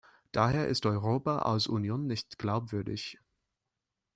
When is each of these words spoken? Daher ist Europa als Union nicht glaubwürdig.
Daher 0.31 0.67
ist 0.67 0.87
Europa 0.87 1.43
als 1.43 1.67
Union 1.67 2.07
nicht 2.07 2.39
glaubwürdig. 2.39 3.19